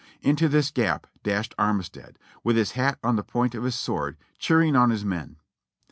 Into 0.23 0.49
this 0.49 0.71
gap 0.71 1.05
dashed 1.21 1.53
Armistead, 1.59 2.17
with 2.43 2.55
his 2.55 2.71
hat 2.71 2.97
on 3.03 3.17
the 3.17 3.23
point 3.23 3.53
of 3.53 3.63
his 3.63 3.75
sword, 3.75 4.17
cheering 4.39 4.75
on 4.75 4.89
his 4.89 5.05
men. 5.05 5.35